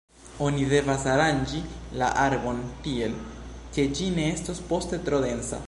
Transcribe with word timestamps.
Oni 0.43 0.63
devas 0.69 1.03
aranĝi 1.15 1.59
la 2.03 2.07
arbon 2.23 2.63
tiel, 2.87 3.15
ke 3.77 3.87
ĝi 3.99 4.09
ne 4.17 4.27
estos 4.33 4.63
poste 4.73 5.03
tro 5.11 5.21
densa. 5.29 5.59